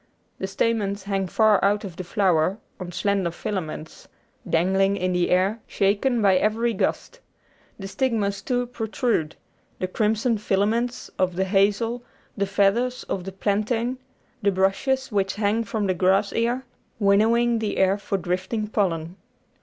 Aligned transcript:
The 0.39 0.47
stamens 0.47 1.03
hang 1.03 1.27
far 1.27 1.63
out 1.63 1.83
of 1.83 1.95
the 1.95 2.03
flower 2.03 2.57
on 2.79 2.91
slender 2.91 3.29
filaments, 3.29 4.07
dangling 4.49 4.97
in 4.97 5.13
the 5.13 5.29
air, 5.29 5.59
shaken 5.67 6.23
by 6.23 6.37
every 6.37 6.73
gust. 6.73 7.19
The 7.77 7.87
stigmas, 7.87 8.41
too, 8.41 8.65
pro 8.65 8.87
trude 8.87 9.35
the 9.77 9.87
crimson 9.87 10.39
filaments, 10.39 11.11
of 11.19 11.35
the 11.35 11.43
hazel, 11.45 12.01
the 12.35 12.47
feathers 12.47 13.03
of 13.03 13.25
the 13.25 13.31
plantain, 13.31 13.99
the 14.41 14.49
brushes 14.51 15.11
which 15.11 15.35
hang 15.35 15.63
from 15.63 15.85
the 15.85 15.93
grass 15.93 16.33
ear 16.33 16.65
winnowing 16.97 17.59
the 17.59 17.77
air 17.77 17.99
for 17.99 18.17
drifting 18.17 18.69
pollen. 18.69 19.17